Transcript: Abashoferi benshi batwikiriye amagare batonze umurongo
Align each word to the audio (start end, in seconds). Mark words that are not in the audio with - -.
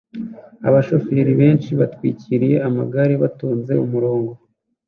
Abashoferi 0.67 1.31
benshi 1.41 1.69
batwikiriye 1.79 2.57
amagare 2.67 3.13
batonze 3.23 3.73
umurongo 3.85 4.31